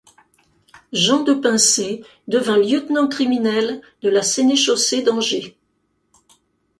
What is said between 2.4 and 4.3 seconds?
Lieutenant criminel de la